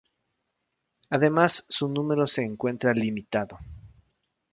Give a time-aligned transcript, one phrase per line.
[1.11, 3.59] Además su número se encuentra limitado.